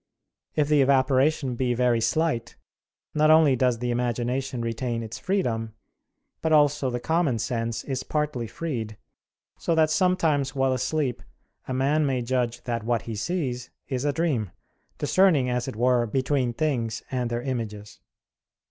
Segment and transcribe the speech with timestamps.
[0.55, 2.55] If the evaporation be very slight,
[3.13, 5.75] not only does the imagination retain its freedom,
[6.41, 8.97] but also the common sense is partly freed;
[9.59, 11.21] so that sometimes while asleep
[11.67, 14.49] a man may judge that what he sees is a dream,
[14.97, 17.99] discerning, as it were, between things, and their images.